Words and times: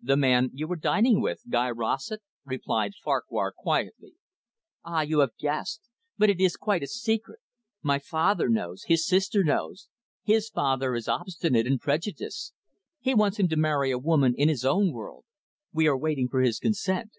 "The 0.00 0.16
man 0.16 0.52
you 0.54 0.66
were 0.66 0.74
dining 0.76 1.20
with, 1.20 1.42
Guy 1.50 1.70
Rossett?" 1.70 2.22
replied 2.46 2.94
Farquhar 3.04 3.52
quietly. 3.52 4.14
"Ah, 4.86 5.02
you 5.02 5.18
have 5.18 5.36
guessed! 5.36 5.82
But 6.16 6.30
it 6.30 6.40
is 6.40 6.56
quite 6.56 6.82
a 6.82 6.86
secret. 6.86 7.40
My 7.82 7.98
father 7.98 8.48
knows. 8.48 8.84
His 8.84 9.06
sister 9.06 9.44
knows. 9.44 9.90
His 10.22 10.48
father 10.48 10.94
is 10.94 11.08
obstinate 11.08 11.66
and 11.66 11.78
prejudiced; 11.78 12.54
he 13.00 13.12
wants 13.12 13.38
him 13.38 13.48
to 13.48 13.56
marry 13.56 13.90
a 13.90 13.98
woman 13.98 14.34
in 14.34 14.48
his 14.48 14.64
own 14.64 14.92
world. 14.92 15.26
We 15.74 15.86
are 15.88 15.98
waiting 15.98 16.28
for 16.30 16.40
his 16.40 16.58
consent." 16.58 17.10